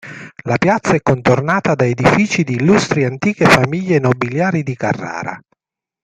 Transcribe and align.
La 0.45 0.57
piazza 0.57 0.95
è 0.95 1.01
contornata 1.03 1.75
da 1.75 1.85
edifici 1.85 2.43
di 2.43 2.53
illustri 2.53 3.03
e 3.03 3.05
antiche 3.05 3.45
famiglie 3.45 3.99
nobiliari 3.99 4.63
di 4.63 4.75
Carrara. 4.75 5.39